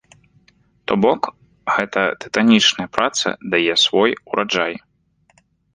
[0.91, 1.21] То бок,
[1.75, 4.73] гэтая тытанічная праца дае свой ураджай.